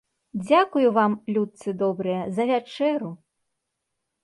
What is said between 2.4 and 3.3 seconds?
вячэру!